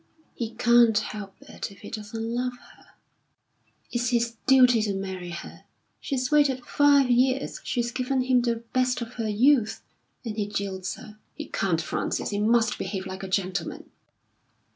"He 0.33 0.55
can't 0.55 0.97
help 0.97 1.35
it 1.41 1.71
if 1.71 1.81
he 1.81 1.91
doesn't 1.91 2.33
love 2.33 2.53
her." 2.71 2.85
"It's 3.91 4.09
his 4.09 4.35
duty 4.47 4.81
to 4.81 4.95
marry 4.95 5.29
her. 5.29 5.65
She's 5.99 6.31
waited 6.31 6.65
five 6.65 7.11
years; 7.11 7.61
she's 7.63 7.91
given 7.91 8.21
him 8.23 8.41
the 8.41 8.55
best 8.73 9.01
of 9.01 9.13
her 9.19 9.29
youth 9.29 9.83
and 10.25 10.35
he 10.37 10.47
jilts 10.49 10.95
her. 10.95 11.19
He 11.35 11.45
can't, 11.45 11.79
Frances; 11.79 12.31
he 12.31 12.39
must 12.39 12.79
behave 12.79 13.05
like 13.05 13.21
a 13.21 13.27
gentleman." 13.27 13.91